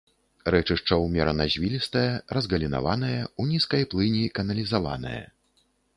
Рэчышча 0.53 0.97
ўмерана 1.01 1.45
звілістае, 1.55 2.07
разгалінаванае, 2.37 3.15
у 3.45 3.45
нізкай 3.53 3.87
плыні 3.93 4.25
каналізаванае. 4.41 5.21